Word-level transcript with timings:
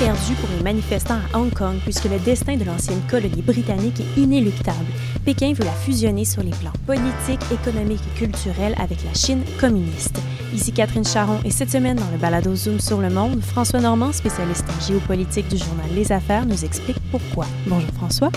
perdu 0.00 0.34
pour 0.40 0.48
les 0.56 0.62
manifestants 0.62 1.18
à 1.32 1.38
Hong 1.38 1.52
Kong 1.52 1.76
puisque 1.84 2.06
le 2.06 2.18
destin 2.20 2.56
de 2.56 2.64
l'ancienne 2.64 3.02
colonie 3.10 3.42
britannique 3.42 4.00
est 4.00 4.20
inéluctable. 4.20 4.86
Pékin 5.26 5.52
veut 5.52 5.64
la 5.64 5.72
fusionner 5.72 6.24
sur 6.24 6.42
les 6.42 6.52
plans 6.52 6.72
politiques, 6.86 7.44
économiques 7.52 8.00
et 8.14 8.18
culturels 8.18 8.74
avec 8.78 9.04
la 9.04 9.12
Chine 9.12 9.42
communiste. 9.60 10.18
Ici 10.54 10.72
Catherine 10.72 11.04
Charon 11.04 11.38
et 11.44 11.50
cette 11.50 11.70
semaine 11.70 11.98
dans 11.98 12.10
le 12.10 12.16
balado 12.16 12.56
Zoom 12.56 12.80
sur 12.80 13.02
le 13.02 13.10
monde, 13.10 13.42
François 13.42 13.80
Normand, 13.80 14.12
spécialiste 14.12 14.64
en 14.70 14.80
géopolitique 14.80 15.48
du 15.48 15.58
journal 15.58 15.86
Les 15.94 16.10
Affaires, 16.12 16.46
nous 16.46 16.64
explique 16.64 16.98
pourquoi. 17.10 17.46
Bonjour 17.66 17.90
François. 17.90 18.30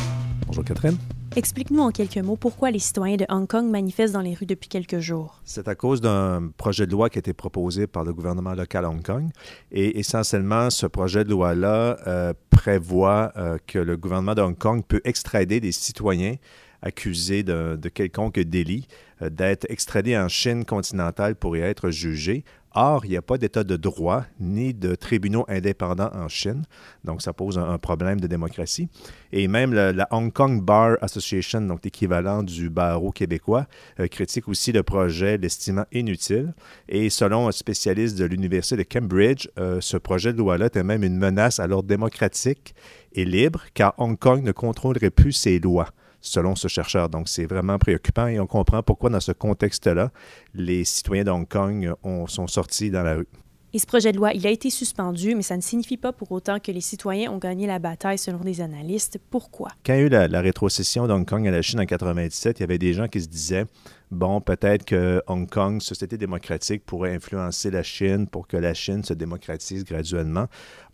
Bonjour 0.45 0.65
Catherine. 0.65 0.97
Explique-nous 1.35 1.81
en 1.81 1.89
quelques 1.89 2.17
mots 2.17 2.35
pourquoi 2.35 2.69
les 2.69 2.77
citoyens 2.77 3.15
de 3.15 3.25
Hong 3.27 3.47
Kong 3.47 3.65
manifestent 3.67 4.13
dans 4.13 4.21
les 4.21 4.35
rues 4.35 4.45
depuis 4.45 4.69
quelques 4.69 4.99
jours. 4.99 5.41
C'est 5.43 5.67
à 5.67 5.73
cause 5.73 5.99
d'un 5.99 6.51
projet 6.57 6.85
de 6.85 6.91
loi 6.91 7.09
qui 7.09 7.17
a 7.17 7.21
été 7.21 7.33
proposé 7.33 7.87
par 7.87 8.03
le 8.03 8.13
gouvernement 8.13 8.53
local 8.53 8.85
à 8.85 8.89
Hong 8.89 9.01
Kong. 9.01 9.31
Et 9.71 9.97
essentiellement, 9.99 10.69
ce 10.69 10.85
projet 10.85 11.23
de 11.23 11.31
loi-là 11.31 11.97
euh, 12.05 12.33
prévoit 12.51 13.31
euh, 13.35 13.57
que 13.65 13.79
le 13.79 13.97
gouvernement 13.97 14.35
de 14.35 14.41
Hong 14.41 14.55
Kong 14.55 14.83
peut 14.87 15.01
extrader 15.05 15.59
des 15.59 15.71
citoyens 15.71 16.35
accusés 16.83 17.41
de, 17.41 17.79
quelconque 17.91 18.39
délit 18.39 18.87
euh, 19.23 19.31
d'être 19.31 19.65
extradés 19.69 20.15
en 20.15 20.27
Chine 20.27 20.65
continentale 20.65 21.35
pour 21.35 21.57
y 21.57 21.61
être 21.61 21.89
jugés 21.89 22.43
Or, 22.75 23.05
il 23.05 23.11
n'y 23.11 23.17
a 23.17 23.21
pas 23.21 23.37
d'état 23.37 23.63
de 23.63 23.75
droit 23.75 24.23
ni 24.39 24.73
de 24.73 24.95
tribunaux 24.95 25.45
indépendants 25.47 26.09
en 26.13 26.27
Chine, 26.27 26.63
donc 27.03 27.21
ça 27.21 27.31
pose 27.31 27.57
un, 27.59 27.77
problème 27.77 28.19
de 28.19 28.27
démocratie. 28.27 28.89
Et 29.31 29.47
même 29.47 29.73
la, 29.73 30.07
Hong 30.11 30.31
Kong 30.31 30.63
Bar 30.63 30.97
Association, 31.01 31.61
donc 31.61 31.83
l'équivalent 31.83 32.41
du 32.41 32.69
barreau 32.69 33.11
québécois, 33.11 33.67
euh, 33.99 34.07
critique 34.07 34.47
aussi 34.47 34.71
le 34.71 34.83
projet, 34.83 35.37
l'estimant 35.37 35.85
inutile. 35.91 36.53
Et 36.89 37.09
selon 37.09 37.47
un 37.47 37.51
spécialiste 37.51 38.17
de 38.17 38.25
l'Université 38.25 38.77
de 38.77 38.83
Cambridge, 38.83 39.47
euh, 39.59 39.79
ce 39.81 39.97
projet 39.97 40.33
de 40.33 40.37
loi-là 40.37 40.69
est 40.73 40.83
même 40.83 41.03
une 41.03 41.17
menace 41.17 41.59
à 41.59 41.67
l'ordre 41.67 41.87
démocratique 41.87 42.73
et 43.13 43.25
libre, 43.25 43.61
car 43.73 43.93
Hong 43.97 44.17
Kong 44.17 44.43
ne 44.43 44.51
contrôlerait 44.51 45.11
plus 45.11 45.33
ses 45.33 45.59
lois 45.59 45.89
selon 46.23 46.55
ce 46.55 46.67
chercheur. 46.67 47.09
Donc, 47.09 47.29
c'est 47.29 47.45
vraiment 47.45 47.77
préoccupant 47.77 48.25
et 48.25 48.39
on 48.39 48.47
comprend 48.47 48.81
pourquoi, 48.81 49.11
dans 49.11 49.19
ce 49.19 49.33
contexte-là, 49.33 50.11
les 50.55 50.85
citoyens 50.85 51.25
de 51.25 51.29
Hong 51.29 51.47
Kong 51.47 51.93
ont, 52.01 52.25
sont 52.25 52.47
sortis 52.47 52.89
dans 52.89 53.03
la 53.03 53.15
rue. 53.15 53.27
Et 53.75 53.79
ce 53.79 53.87
projet 53.87 54.11
de 54.11 54.17
loi, 54.17 54.33
il 54.33 54.45
a 54.45 54.51
été 54.51 54.69
suspendu, 54.69 55.33
mais 55.33 55.41
ça 55.41 55.57
ne 55.57 55.61
signifie 55.61 55.97
pas 55.97 56.13
pour 56.13 56.31
autant 56.31 56.59
que 56.59 56.71
les 56.71 56.79
citoyens 56.79 57.31
ont 57.31 57.39
gagné 57.39 57.65
la 57.65 57.79
bataille 57.79 58.19
selon 58.19 58.37
des 58.37 58.61
analystes. 58.61 59.17
Pourquoi? 59.31 59.69
Quand 59.83 59.95
il 59.95 59.99
y 59.99 60.03
a 60.03 60.05
eu 60.05 60.09
la, 60.09 60.41
rétrocession 60.41 61.07
d'Hong 61.07 61.25
Kong 61.25 61.47
à 61.47 61.51
la 61.51 61.63
Chine 61.63 61.79
en 61.79 61.81
1997, 61.81 62.59
il 62.59 62.61
y 62.61 62.63
avait 62.65 62.77
des 62.77 62.93
gens 62.93 63.07
qui 63.07 63.19
se 63.19 63.27
disaient, 63.27 63.65
bon, 64.11 64.41
peut-être 64.41 64.85
que 64.85 65.23
Hong 65.25 65.49
Kong, 65.49 65.81
société 65.81 66.19
démocratique, 66.19 66.85
pourrait 66.85 67.15
influencer 67.15 67.71
la 67.71 67.81
Chine 67.81 68.27
pour 68.27 68.47
que 68.47 68.57
la 68.57 68.75
Chine 68.75 69.03
se 69.03 69.15
démocratise 69.15 69.83
graduellement. 69.83 70.45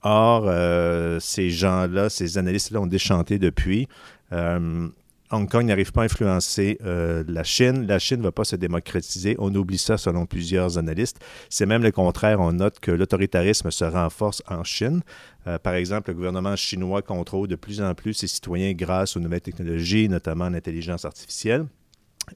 Or, 0.03 0.45
euh, 0.47 1.19
ces 1.19 1.49
gens-là, 1.49 2.07
ces 2.07 2.37
analystes-là 2.37 2.79
ont 2.79 2.87
déchanté 2.87 3.39
depuis. 3.39 3.89
Euh, 4.31 4.87
Hong 5.31 5.47
Kong 5.47 5.65
n'arrive 5.65 5.91
pas 5.91 6.01
à 6.01 6.05
influencer 6.05 6.79
euh, 6.83 7.23
la 7.27 7.43
Chine. 7.43 7.85
La 7.85 7.99
Chine 7.99 8.17
ne 8.17 8.23
va 8.23 8.31
pas 8.31 8.43
se 8.43 8.55
démocratiser. 8.55 9.35
On 9.37 9.53
oublie 9.53 9.77
ça 9.77 9.97
selon 9.97 10.25
plusieurs 10.25 10.79
analystes. 10.79 11.19
C'est 11.49 11.67
même 11.67 11.83
le 11.83 11.91
contraire. 11.91 12.39
On 12.39 12.51
note 12.51 12.79
que 12.79 12.89
l'autoritarisme 12.89 13.69
se 13.69 13.85
renforce 13.85 14.41
en 14.47 14.63
Chine. 14.63 15.01
Euh, 15.45 15.59
par 15.59 15.75
exemple, 15.75 16.09
le 16.09 16.15
gouvernement 16.15 16.55
chinois 16.55 17.03
contrôle 17.03 17.47
de 17.47 17.55
plus 17.55 17.79
en 17.79 17.93
plus 17.93 18.15
ses 18.15 18.27
citoyens 18.27 18.73
grâce 18.73 19.15
aux 19.15 19.19
nouvelles 19.19 19.41
technologies, 19.41 20.09
notamment 20.09 20.49
l'intelligence 20.49 21.05
artificielle. 21.05 21.67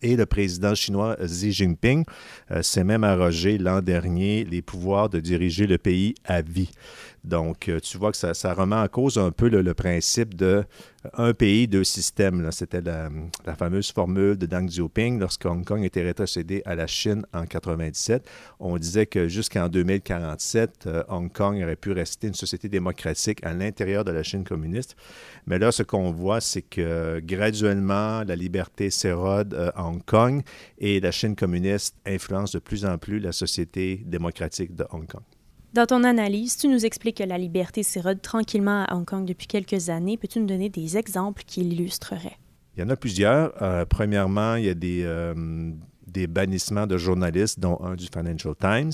Et 0.02 0.16
le 0.16 0.26
président 0.26 0.74
chinois 0.76 1.18
Xi 1.24 1.52
Jinping 1.52 2.04
euh, 2.52 2.62
s'est 2.62 2.84
même 2.84 3.04
arrogé 3.04 3.58
l'an 3.58 3.82
dernier 3.82 4.44
les 4.44 4.62
pouvoirs 4.62 5.10
de 5.10 5.20
diriger 5.20 5.66
le 5.66 5.80
pays 5.80 6.14
à 6.26 6.42
vie. 6.42 6.72
Donc, 7.24 7.72
tu 7.82 7.98
vois 7.98 8.12
que 8.12 8.18
ça, 8.18 8.54
remet 8.54 8.76
en 8.76 8.88
cause 8.88 9.18
un 9.18 9.32
peu 9.32 9.48
le, 9.48 9.74
principe 9.74 10.36
de 10.36 10.66
un 11.14 11.34
pays, 11.34 11.68
deux 11.68 11.84
systèmes. 11.84 12.50
C'était 12.52 12.82
la, 12.82 13.10
fameuse 13.58 13.92
formule 13.92 14.38
de 14.38 14.46
Deng 14.46 14.68
Xiaoping 14.68 15.20
lorsque 15.20 15.46
Hong 15.46 15.66
Kong 15.66 15.84
était 15.84 16.04
rétrocédé 16.04 16.62
à 16.66 16.76
la 16.76 16.88
Chine 16.88 17.26
en 17.34 17.42
1997. 17.42 18.30
On 18.60 18.78
disait 18.78 19.06
que 19.06 19.28
jusqu'en 19.28 19.68
2047, 19.68 20.86
euh, 20.88 21.04
Hong 21.10 21.32
Kong 21.32 21.62
aurait 21.62 21.76
pu 21.76 21.92
rester 21.92 22.28
une 22.28 22.34
société 22.34 22.70
démocratique 22.70 23.44
à 23.44 23.54
l'intérieur 23.54 24.04
de 24.04 24.12
la 24.12 24.24
Chine 24.24 24.44
communiste. 24.44 24.96
Mais 25.46 25.60
là, 25.60 25.72
ce 25.72 25.84
qu'on 25.84 26.12
voit, 26.12 26.42
c'est 26.42 26.62
que 26.62 27.20
graduellement, 27.20 28.24
la 28.24 28.36
liberté 28.36 28.90
s'érode 28.90 29.54
euh, 29.54 29.72
à 29.76 29.86
Hong 29.86 30.04
Kong 30.04 30.42
et 30.78 31.00
la 31.00 31.12
Chine 31.12 31.36
communiste 31.36 31.96
influence 32.06 32.54
de 32.54 32.60
plus 32.60 32.86
en 32.86 32.98
plus 32.98 33.20
la 33.20 33.32
société 33.32 34.02
démocratique 34.06 34.76
de 34.76 34.86
Hong 34.92 35.08
Kong. 35.08 35.24
Dans 35.74 35.88
ton 35.88 36.04
analyse, 36.04 36.56
tu 36.56 36.68
nous 36.68 36.86
expliques 36.86 37.18
que 37.18 37.24
la 37.24 37.40
liberté 37.40 37.82
s'érode 37.82 38.22
tranquillement 38.22 38.86
à 38.86 38.94
Hong 38.94 39.06
Kong 39.06 39.26
depuis 39.26 39.48
quelques 39.48 39.90
années. 39.90 40.18
Peux-tu 40.18 40.40
nous 40.40 40.46
donner 40.46 40.70
des 40.70 40.98
exemples 40.98 41.42
qui 41.48 41.62
l'illustreraient? 41.62 42.38
Il 42.78 42.82
y 42.82 42.84
en 42.84 42.90
a 42.90 42.96
plusieurs. 42.96 43.60
Euh, 43.64 43.84
premièrement, 43.84 44.54
il 44.56 44.66
y 44.66 44.70
a 44.70 44.76
des, 44.76 45.02
euh, 45.04 45.34
des 46.14 46.28
bannissements 46.28 46.88
de 46.88 46.98
journalistes, 46.98 47.60
dont 47.60 47.80
un 47.84 47.96
du 47.96 48.06
Financial 48.06 48.54
Times. 48.56 48.92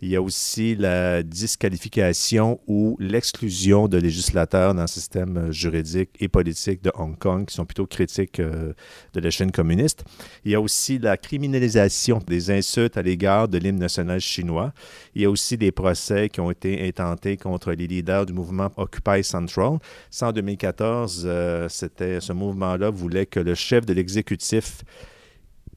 Il 0.00 0.08
y 0.08 0.16
a 0.16 0.22
aussi 0.22 0.76
la 0.76 1.22
disqualification 1.22 2.60
ou 2.66 2.96
l'exclusion 2.98 3.88
de 3.88 3.98
législateurs 3.98 4.74
dans 4.74 4.82
le 4.82 4.86
système 4.88 5.52
juridique 5.52 6.10
et 6.20 6.28
politique 6.28 6.82
de 6.82 6.92
Hong 6.94 7.18
Kong 7.18 7.46
qui 7.46 7.54
sont 7.54 7.66
plutôt 7.66 7.86
critiques 7.86 8.40
euh, 8.40 8.72
de 9.12 9.20
la 9.20 9.30
chaîne 9.30 9.52
communiste. 9.52 10.04
Il 10.44 10.52
y 10.52 10.54
a 10.54 10.60
aussi 10.60 10.98
la 10.98 11.16
criminalisation 11.16 12.20
des 12.26 12.50
insultes 12.50 12.96
à 12.96 13.02
l'égard 13.02 13.48
de 13.48 13.58
l'hymne 13.58 13.78
national 13.78 14.20
chinois. 14.20 14.72
Il 15.14 15.22
y 15.22 15.24
a 15.24 15.30
aussi 15.30 15.56
des 15.56 15.72
procès 15.72 16.28
qui 16.28 16.40
ont 16.40 16.50
été 16.50 16.86
intentés 16.86 17.36
contre 17.36 17.72
les 17.72 17.86
leaders 17.86 18.26
du 18.26 18.32
mouvement 18.32 18.70
Occupy 18.76 19.24
Central. 19.24 19.78
Ça, 20.10 20.28
en 20.28 20.32
2014, 20.32 21.24
euh, 21.26 21.68
ce 21.68 22.32
mouvement-là 22.32 22.90
voulait 22.90 23.26
que 23.26 23.40
le 23.40 23.54
chef 23.54 23.84
de 23.86 23.92
l'exécutif 23.92 24.82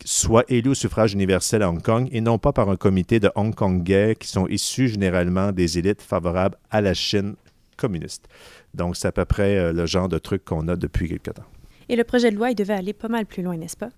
soit 0.05 0.45
élu 0.49 0.69
au 0.69 0.73
suffrage 0.73 1.13
universel 1.13 1.61
à 1.63 1.69
Hong 1.69 1.81
Kong 1.81 2.07
et 2.11 2.21
non 2.21 2.37
pas 2.37 2.51
par 2.51 2.69
un 2.69 2.75
comité 2.75 3.19
de 3.19 3.31
Hong 3.35 3.53
Kongais 3.53 4.15
qui 4.19 4.27
sont 4.27 4.47
issus 4.47 4.87
généralement 4.87 5.51
des 5.51 5.77
élites 5.77 6.01
favorables 6.01 6.57
à 6.69 6.81
la 6.81 6.93
Chine 6.93 7.35
communiste. 7.77 8.27
Donc, 8.73 8.95
c'est 8.95 9.07
à 9.07 9.11
peu 9.11 9.25
près 9.25 9.57
euh, 9.57 9.73
le 9.73 9.85
genre 9.85 10.09
de 10.09 10.17
truc 10.17 10.45
qu'on 10.45 10.67
a 10.67 10.75
depuis 10.75 11.09
quelque 11.09 11.31
temps. 11.31 11.45
Et 11.89 11.95
le 11.95 12.03
projet 12.03 12.31
de 12.31 12.35
loi, 12.35 12.51
il 12.51 12.55
devait 12.55 12.73
aller 12.73 12.93
pas 12.93 13.07
mal 13.07 13.25
plus 13.25 13.43
loin, 13.43 13.57
n'est-ce 13.57 13.77
pas? 13.77 13.89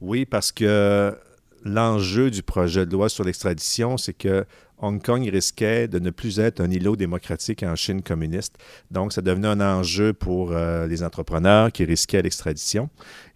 Oui, 0.00 0.24
parce 0.24 0.52
que 0.52 1.14
l'enjeu 1.64 2.30
du 2.30 2.42
projet 2.42 2.86
de 2.86 2.92
loi 2.92 3.08
sur 3.08 3.24
l'extradition, 3.24 3.96
c'est 3.96 4.12
que 4.12 4.44
Hong 4.82 5.02
Kong 5.02 5.28
risquait 5.28 5.88
de 5.88 5.98
ne 5.98 6.10
plus 6.10 6.40
être 6.40 6.60
un 6.60 6.70
îlot 6.70 6.96
démocratique 6.96 7.62
en 7.62 7.76
Chine 7.76 8.02
communiste. 8.02 8.56
Donc, 8.90 9.12
ça 9.12 9.20
devenait 9.20 9.48
un 9.48 9.60
enjeu 9.60 10.12
pour 10.12 10.52
euh, 10.52 10.86
les 10.86 11.02
entrepreneurs 11.02 11.70
qui 11.70 11.84
risquaient 11.84 12.22
l'extradition. 12.22 12.88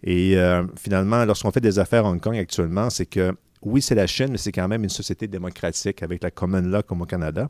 Et 0.03 0.37
euh, 0.37 0.63
finalement, 0.75 1.23
lorsqu'on 1.25 1.51
fait 1.51 1.61
des 1.61 1.77
affaires 1.77 2.05
à 2.05 2.09
Hong 2.09 2.19
Kong 2.19 2.37
actuellement, 2.37 2.89
c'est 2.89 3.05
que 3.05 3.35
oui, 3.65 3.81
c'est 3.81 3.95
la 3.95 4.07
Chine, 4.07 4.27
mais 4.29 4.37
c'est 4.37 4.51
quand 4.51 4.67
même 4.67 4.83
une 4.83 4.89
société 4.89 5.27
démocratique 5.27 6.03
avec 6.03 6.23
la 6.23 6.31
common 6.31 6.61
law 6.61 6.83
comme 6.83 7.01
au 7.01 7.05
Canada. 7.05 7.49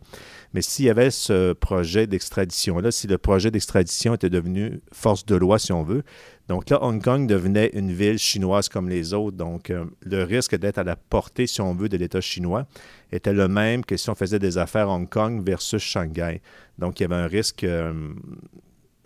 Mais 0.53 0.61
s'il 0.61 0.85
y 0.85 0.89
avait 0.89 1.11
ce 1.11 1.53
projet 1.53 2.07
d'extradition-là, 2.07 2.91
si 2.91 3.07
le 3.07 3.17
projet 3.17 3.51
d'extradition 3.51 4.15
était 4.15 4.29
devenu 4.29 4.79
force 4.93 5.25
de 5.25 5.35
loi, 5.35 5.59
si 5.59 5.73
on 5.73 5.83
veut, 5.83 6.03
donc 6.47 6.69
là, 6.69 6.81
Hong 6.83 7.03
Kong 7.03 7.27
devenait 7.27 7.71
une 7.73 7.91
ville 7.91 8.19
chinoise 8.19 8.69
comme 8.69 8.87
les 8.87 9.13
autres. 9.13 9.35
Donc, 9.35 9.69
euh, 9.69 9.85
le 10.01 10.23
risque 10.23 10.55
d'être 10.55 10.77
à 10.77 10.83
la 10.83 10.95
portée, 10.95 11.47
si 11.47 11.59
on 11.59 11.73
veut, 11.73 11.89
de 11.89 11.97
l'État 11.97 12.21
chinois 12.21 12.67
était 13.11 13.33
le 13.33 13.47
même 13.47 13.83
que 13.83 13.97
si 13.97 14.09
on 14.09 14.15
faisait 14.15 14.39
des 14.39 14.57
affaires 14.57 14.89
Hong 14.89 15.09
Kong 15.09 15.43
versus 15.45 15.81
Shanghai. 15.81 16.41
Donc, 16.77 16.99
il 16.99 17.03
y 17.03 17.05
avait 17.05 17.15
un 17.15 17.27
risque 17.27 17.63
euh, 17.63 18.13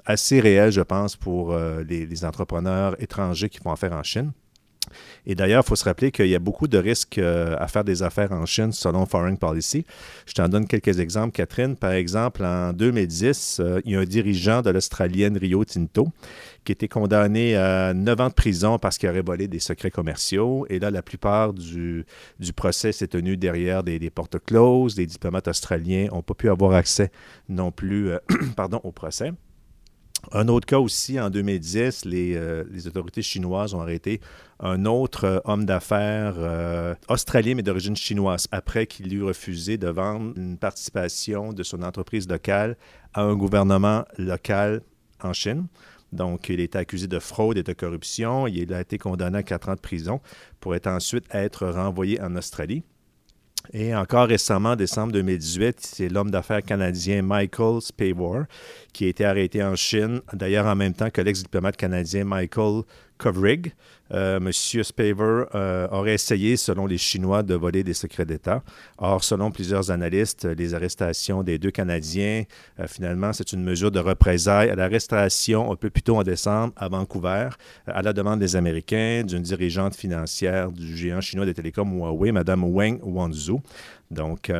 assez 0.05 0.39
réel, 0.41 0.71
je 0.71 0.81
pense, 0.81 1.15
pour 1.15 1.53
euh, 1.53 1.83
les 1.83 2.25
entrepreneurs 2.25 3.01
étrangers 3.01 3.49
qui 3.49 3.59
font 3.59 3.71
affaire 3.71 3.93
en 3.93 4.03
Chine. 4.03 4.31
Et 5.25 5.35
d'ailleurs, 5.35 5.63
il 5.65 5.67
faut 5.67 5.75
se 5.75 5.85
rappeler 5.85 6.11
qu'il 6.11 6.27
y 6.27 6.35
a 6.35 6.39
beaucoup 6.39 6.67
de 6.67 6.77
risques 6.77 7.17
euh, 7.17 7.55
à 7.59 7.67
faire 7.67 7.83
des 7.83 8.03
affaires 8.03 8.31
en 8.31 8.45
Chine 8.45 8.71
selon 8.71 9.05
Foreign 9.05 9.37
Policy. 9.37 9.85
Je 10.25 10.33
t'en 10.33 10.49
donne 10.49 10.67
quelques 10.67 10.99
exemples, 10.99 11.31
Catherine. 11.31 11.75
Par 11.75 11.91
exemple, 11.91 12.43
en 12.43 12.73
2010, 12.73 13.59
euh, 13.59 13.81
il 13.85 13.93
y 13.93 13.95
a 13.95 13.99
un 13.99 14.05
dirigeant 14.05 14.61
de 14.61 14.69
l'Australienne 14.69 15.37
Rio 15.37 15.63
Tinto 15.65 16.07
qui 16.63 16.71
était 16.73 16.87
condamné 16.87 17.55
à 17.55 17.93
9 17.93 18.21
ans 18.21 18.27
de 18.29 18.33
prison 18.33 18.77
parce 18.77 18.97
qu'il 18.97 19.09
aurait 19.09 19.21
volé 19.21 19.47
des 19.47 19.59
secrets 19.59 19.91
commerciaux. 19.91 20.65
Et 20.69 20.79
là, 20.79 20.91
la 20.91 21.01
plupart 21.01 21.53
du, 21.53 22.05
procès 22.55 22.91
s'est 22.91 23.07
tenu 23.07 23.37
derrière 23.37 23.83
des, 23.83 24.09
portes 24.09 24.37
closes. 24.39 24.97
Les 24.97 25.05
diplomates 25.05 25.47
australiens 25.47 26.07
n'ont 26.11 26.21
pas 26.21 26.33
pu 26.33 26.49
avoir 26.49 26.73
accès 26.73 27.11
non 27.47 27.71
plus 27.71 28.11
euh, 28.11 28.17
pardon, 28.55 28.81
au 28.83 28.91
procès. 28.91 29.31
Un 30.31 30.47
autre 30.47 30.65
cas 30.65 30.79
aussi, 30.79 31.19
en 31.19 31.29
2010, 31.29 32.03
euh, 32.05 32.63
les, 32.69 32.87
autorités 32.87 33.21
chinoises 33.21 33.73
ont 33.73 33.81
arrêté 33.81 34.21
un 34.59 34.85
autre 34.85 35.25
euh, 35.25 35.39
homme 35.45 35.65
d'affaires 35.65 36.35
euh, 36.37 36.93
australien, 37.07 37.55
mais 37.55 37.63
d'origine 37.63 37.95
chinoise, 37.95 38.47
après 38.51 38.85
qu'il 38.85 39.13
eut 39.13 39.23
refusé 39.23 39.77
de 39.77 39.87
vendre 39.87 40.33
une 40.37 40.57
participation 40.57 41.53
de 41.53 41.63
son 41.63 41.81
entreprise 41.81 42.27
locale 42.27 42.77
à 43.13 43.21
un 43.21 43.35
gouvernement 43.35 44.05
local 44.17 44.81
en 45.23 45.33
Chine. 45.33 45.67
Donc, 46.11 46.49
il 46.49 46.59
était 46.59 46.79
accusé 46.79 47.07
de 47.07 47.19
fraude 47.19 47.57
et 47.57 47.63
de 47.63 47.73
corruption. 47.73 48.47
Il 48.47 48.73
a 48.73 48.81
été 48.81 48.97
condamné 48.97 49.39
à 49.39 49.43
quatre 49.43 49.69
ans 49.69 49.75
de 49.75 49.79
prison 49.79 50.21
pour 50.59 50.75
ensuite 50.85 51.25
être 51.31 51.67
renvoyé 51.67 52.19
en 52.21 52.35
Australie. 52.35 52.83
Et 53.71 53.93
encore 53.93 54.27
récemment, 54.27 54.71
en 54.71 54.75
décembre 54.75 55.13
2018, 55.13 55.77
c'est 55.79 56.09
l'homme 56.09 56.31
d'affaires 56.31 56.63
canadien 56.63 57.21
Michael 57.21 57.81
Spavor 57.81 58.45
qui 58.93 59.05
a 59.05 59.09
été 59.09 59.25
arrêté 59.25 59.63
en 59.63 59.75
Chine, 59.75 60.21
d'ailleurs 60.33 60.65
en 60.65 60.75
même 60.75 60.93
temps 60.93 61.11
que 61.11 61.21
l'ex-diplomate 61.21 61.77
canadien 61.77 62.25
Michael 62.25 62.81
Kovrig. 63.19 63.73
Euh, 64.11 64.39
Monsieur 64.39 64.81
Spavor 64.81 65.45
euh, 65.53 65.87
aurait 65.91 66.15
essayé, 66.15 66.57
selon 66.57 66.87
les 66.87 66.97
Chinois, 66.97 67.43
de 67.43 67.53
voler 67.53 67.83
des 67.83 67.93
secrets 67.93 68.25
d'État. 68.25 68.63
Or, 68.97 69.23
selon 69.23 69.51
plusieurs 69.51 69.91
analystes, 69.91 70.45
les 70.45 70.73
arrestations 70.73 71.43
des 71.43 71.59
deux 71.59 71.69
Canadiens, 71.69 72.45
euh, 72.79 72.87
finalement, 72.87 73.33
c'est 73.33 73.51
une 73.51 73.63
mesure 73.63 73.91
de 73.91 73.99
représailles 73.99 74.69
à 74.69 74.75
l'arrestation 74.75 75.71
un 75.71 75.75
peu 75.75 75.91
plus 75.91 76.01
tôt 76.01 76.15
en 76.15 76.23
décembre 76.23 76.73
à 76.77 76.87
Vancouver, 76.87 77.49
à 77.85 78.01
la 78.01 78.13
demande 78.13 78.39
des 78.39 78.55
Américains, 78.55 79.23
d'une 79.23 79.43
dirigeante 79.43 79.95
financière 79.95 80.71
du 80.71 80.97
géant 80.97 81.21
chinois 81.21 81.45
des 81.45 81.53
télécoms 81.53 81.91
Huawei, 81.91 82.31
Mme 82.31 82.63
Wang 82.63 82.99
Wanzhou. 83.03 83.61
Donc, 84.09 84.51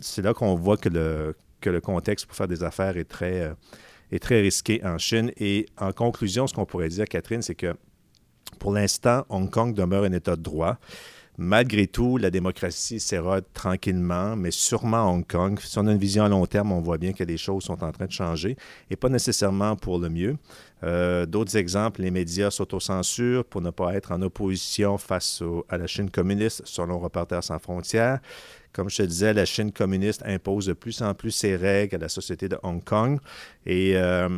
c'est 0.00 0.22
là 0.22 0.32
qu'on 0.32 0.54
voit 0.54 0.78
que 0.78 0.88
le, 0.88 1.34
que 1.60 1.68
le 1.68 1.80
contexte 1.80 2.24
pour 2.26 2.36
faire 2.36 2.48
des 2.48 2.62
affaires 2.62 2.96
est 2.96 3.04
très, 3.04 3.52
est 4.10 4.18
très 4.18 4.40
risqué 4.40 4.80
en 4.82 4.96
Chine. 4.96 5.30
Et 5.36 5.66
en 5.76 5.92
conclusion, 5.92 6.46
ce 6.46 6.54
qu'on 6.54 6.64
pourrait 6.64 6.88
dire, 6.88 7.04
Catherine, 7.04 7.42
c'est 7.42 7.54
que 7.54 7.74
pour 8.58 8.72
l'instant, 8.72 9.24
Hong 9.28 9.50
Kong 9.50 9.74
demeure 9.74 10.04
un 10.04 10.12
État 10.12 10.36
de 10.36 10.42
droit. 10.42 10.78
Malgré 11.40 11.86
tout, 11.86 12.16
la 12.16 12.32
démocratie 12.32 12.98
s'érode 12.98 13.44
tranquillement, 13.54 14.34
mais 14.34 14.50
sûrement 14.50 14.96
à 14.96 15.12
Hong 15.12 15.24
Kong. 15.24 15.56
Si 15.60 15.78
on 15.78 15.86
a 15.86 15.92
une 15.92 15.98
vision 15.98 16.24
à 16.24 16.28
long 16.28 16.44
terme, 16.46 16.72
on 16.72 16.80
voit 16.80 16.98
bien 16.98 17.12
que 17.12 17.22
les 17.22 17.36
choses 17.36 17.62
sont 17.62 17.84
en 17.84 17.92
train 17.92 18.06
de 18.06 18.10
changer 18.10 18.56
et 18.90 18.96
pas 18.96 19.08
nécessairement 19.08 19.76
pour 19.76 20.00
le 20.00 20.08
mieux. 20.08 20.36
Euh, 20.82 21.26
d'autres 21.26 21.56
exemples, 21.56 22.02
les 22.02 22.10
médias 22.10 22.50
s'autocensurent 22.50 23.44
pour 23.44 23.60
ne 23.60 23.70
pas 23.70 23.94
être 23.94 24.10
en 24.10 24.20
opposition 24.22 24.98
face 24.98 25.40
à 25.68 25.78
la 25.78 25.86
Chine 25.86 26.10
communiste, 26.10 26.62
selon 26.64 26.98
Reporters 26.98 27.44
sans 27.44 27.60
frontières. 27.60 28.18
Comme 28.72 28.90
je 28.90 28.96
te 28.96 29.02
disais, 29.02 29.32
la 29.32 29.44
Chine 29.44 29.70
communiste 29.70 30.24
impose 30.26 30.66
de 30.66 30.72
plus 30.72 31.02
en 31.02 31.14
plus 31.14 31.30
ses 31.30 31.54
règles 31.54 31.94
à 31.94 31.98
la 31.98 32.08
société 32.08 32.48
de 32.48 32.58
Hong 32.64 32.82
Kong. 32.82 33.20
Et 33.64 33.96
euh, 33.96 34.28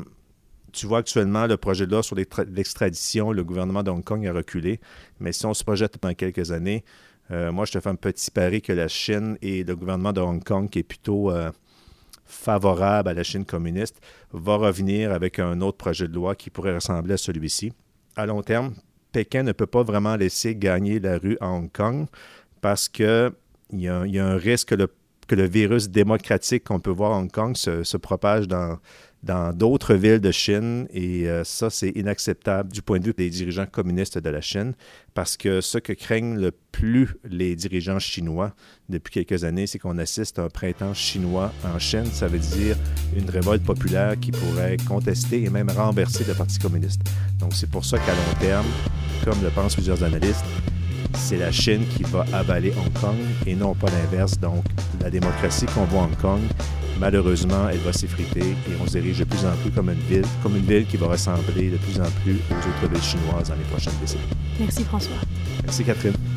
tu 0.73 0.87
vois 0.87 0.99
actuellement 0.99 1.47
le 1.47 1.57
projet 1.57 1.87
de 1.87 1.93
loi 1.93 2.03
sur 2.03 2.17
l'extradition, 2.17 3.33
le 3.33 3.45
gouvernement 3.45 3.83
de 3.83 3.91
Hong 3.91 4.05
Kong 4.05 4.27
a 4.27 4.33
reculé. 4.33 4.81
Mais 5.19 5.33
si 5.33 5.47
on 5.47 5.55
se 5.55 5.65
projette 5.65 6.01
dans 6.01 6.15
quelques 6.15 6.51
années, 6.53 6.85
euh, 7.31 7.53
moi, 7.53 7.65
je 7.65 7.73
te 7.73 7.81
fais 7.81 7.89
un 7.89 7.95
petit 7.95 8.31
pari 8.31 8.61
que 8.61 8.73
la 8.73 8.89
Chine 8.89 9.39
et 9.41 9.63
le 9.63 9.77
gouvernement 9.77 10.13
de 10.13 10.21
Hong 10.21 10.43
Kong, 10.43 10.69
qui 10.69 10.81
est 10.81 10.85
plutôt 10.85 11.31
euh, 11.31 11.51
favorable 12.25 13.09
à 13.09 13.15
la 13.15 13.23
Chine 13.23 13.45
communiste, 13.45 14.01
va 14.33 14.57
revenir 14.57 15.13
avec 15.13 15.39
un 15.39 15.61
autre 15.61 15.77
projet 15.77 16.09
de 16.09 16.15
loi 16.15 16.35
qui 16.35 16.51
pourrait 16.51 16.75
ressembler 16.75 17.15
à 17.15 17.17
celui-ci. 17.17 17.73
À 18.17 18.27
long 18.27 18.43
terme, 18.43 18.75
Pékin 19.13 19.45
ne 19.45 19.53
peut 19.53 19.67
pas 19.67 19.83
vraiment 19.83 20.17
laisser 20.17 20.57
gagner 20.57 20.99
la 20.99 21.19
rue 21.19 21.37
à 21.41 21.49
Hong 21.49 21.71
Kong 21.71 22.07
parce 22.61 22.89
qu'il 22.89 23.33
y, 23.73 23.89
a 23.89 24.03
un 24.03 24.37
risque 24.37 24.71
que 24.71 24.75
le, 24.75 24.89
que 25.29 25.35
le 25.35 25.49
virus 25.49 25.89
démocratique 25.89 26.65
qu'on 26.65 26.81
peut 26.81 26.91
voir 26.91 27.13
à 27.13 27.19
Hong 27.19 27.31
Kong 27.31 27.57
se 27.57 27.97
propage 27.97 28.49
dans, 28.49 28.79
dans 29.23 29.53
d'autres 29.53 29.95
villes 29.95 30.21
de 30.21 30.31
Chine 30.31 30.87
et 30.93 31.29
euh, 31.29 31.45
ça, 31.45 31.69
c'est 31.69 31.91
inacceptable 31.91 32.73
du 32.73 32.81
point 32.81 32.99
de 32.99 33.05
vue 33.05 33.15
des 33.17 33.29
dirigeants 33.29 33.67
communistes 33.67 34.19
de 34.19 34.31
la 34.31 34.41
Chine 34.41 34.73
parce 35.13 35.37
que 35.37 35.61
ce 35.61 35.79
que 35.79 35.93
craignent 35.93 36.37
le 36.37 36.53
plus 36.73 37.17
les 37.29 37.55
dirigeants 37.55 37.99
chinois 37.99 38.55
depuis 38.89 39.13
quelques 39.25 39.45
années, 39.45 39.67
c'est 39.67 39.79
qu'on 39.79 39.99
assiste 39.99 40.39
à 40.39 40.45
un 40.45 40.49
printemps 40.49 40.95
chinois 40.95 41.53
en 41.65 41.79
Chine. 41.79 42.07
Ça 42.07 42.29
veut 42.29 42.39
dire 42.39 42.77
une 43.15 43.29
révolte 43.29 43.63
populaire 43.63 44.19
qui 44.19 44.31
pourrait 44.31 44.79
contester 44.89 45.43
et 45.43 45.51
même 45.51 45.69
renverser 45.71 46.25
le 46.25 46.35
Parti 46.35 46.59
communiste. 46.59 47.03
Donc 47.39 47.53
c'est 47.55 47.71
pour 47.71 47.85
ça 47.85 47.99
qu'à 47.99 48.13
long 48.13 48.39
terme, 48.41 48.67
comme 49.25 49.43
le 49.43 49.51
pensent 49.51 49.75
plusieurs 49.75 50.03
analystes, 50.03 50.45
c'est 51.15 51.37
la 51.37 51.53
Chine 51.53 51.85
qui 51.95 52.05
va 52.05 52.25
avaler 52.33 52.73
Hong 52.73 52.93
Kong 53.01 53.17
et 53.47 53.55
non 53.55 53.75
pas 53.75 53.89
l'inverse. 53.91 54.39
Donc 54.39 54.65
la 55.03 55.11
démocratie 55.11 55.67
qu'on 55.67 55.85
voit 55.85 56.03
à 56.03 56.05
Hong 56.05 56.17
Kong 56.17 56.41
malheureusement, 57.01 57.69
elle 57.71 57.79
va 57.79 57.93
s'effriter 57.93 58.41
et 58.41 58.73
on 58.81 58.87
se 58.87 58.99
dirige 58.99 59.19
de 59.19 59.25
plus 59.25 59.45
en 59.45 59.57
plus 59.63 59.71
comme 59.71 59.89
une 59.89 59.99
ville, 60.09 60.27
comme 60.43 60.57
une 60.57 60.67
ville 60.67 60.87
qui 60.87 60.97
va 60.99 61.09
ressembler 61.09 61.71
de 61.71 61.79
plus 61.79 61.99
en 61.99 62.11
plus 62.23 62.37
aux 62.51 62.85
autres 62.85 62.93
villes 62.93 63.03
chinoises 63.03 63.49
dans 63.49 63.57
les 63.57 63.65
prochaines 63.65 63.99
décennies. 64.01 64.23
Merci 64.61 64.85
François. 64.85 65.17
Merci 65.65 65.85
Catherine. 65.85 66.30